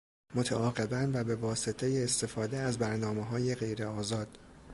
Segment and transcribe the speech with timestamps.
[0.35, 4.37] متعاقبا و به واسطه استفاده از برنامههای غیر آزاد